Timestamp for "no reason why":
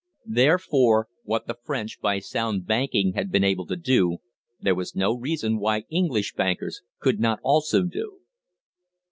4.95-5.81